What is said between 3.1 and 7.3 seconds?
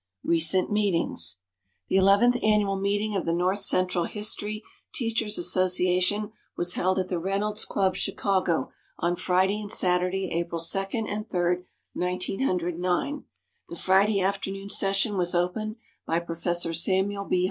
of the North Central History Teachers' Association was held at the